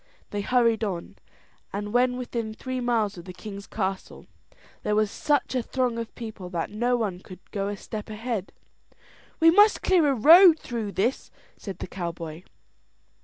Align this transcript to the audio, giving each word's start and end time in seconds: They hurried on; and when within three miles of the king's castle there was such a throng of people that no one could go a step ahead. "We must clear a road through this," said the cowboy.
They 0.31 0.41
hurried 0.41 0.83
on; 0.83 1.17
and 1.71 1.93
when 1.93 2.17
within 2.17 2.55
three 2.55 2.79
miles 2.79 3.19
of 3.19 3.25
the 3.25 3.33
king's 3.33 3.67
castle 3.67 4.25
there 4.81 4.95
was 4.95 5.11
such 5.11 5.53
a 5.53 5.61
throng 5.61 5.99
of 5.99 6.15
people 6.15 6.49
that 6.49 6.71
no 6.71 6.97
one 6.97 7.19
could 7.19 7.51
go 7.51 7.67
a 7.67 7.77
step 7.77 8.09
ahead. 8.09 8.51
"We 9.39 9.51
must 9.51 9.83
clear 9.83 10.07
a 10.09 10.15
road 10.15 10.57
through 10.57 10.93
this," 10.93 11.29
said 11.55 11.77
the 11.77 11.87
cowboy. 11.87 12.41